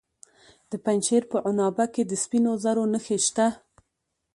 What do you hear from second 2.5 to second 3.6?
زرو نښې شته.